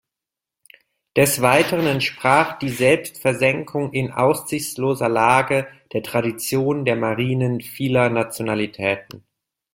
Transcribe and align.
Des 1.15 1.43
Weiteren 1.43 1.85
entsprach 1.85 2.57
die 2.57 2.69
Selbstversenkung 2.69 3.91
in 3.93 4.09
aussichtsloser 4.11 5.07
Lage 5.07 5.67
der 5.93 6.01
Tradition 6.01 6.85
der 6.85 6.95
Marinen 6.95 7.61
vieler 7.61 8.09
Nationalitäten. 8.09 9.23